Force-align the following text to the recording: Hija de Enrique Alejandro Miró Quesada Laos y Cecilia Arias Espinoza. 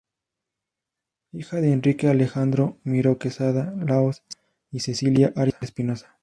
Hija 1.31 1.61
de 1.61 1.71
Enrique 1.73 2.07
Alejandro 2.07 2.79
Miró 2.83 3.19
Quesada 3.19 3.71
Laos 3.85 4.23
y 4.71 4.79
Cecilia 4.79 5.31
Arias 5.35 5.61
Espinoza. 5.61 6.17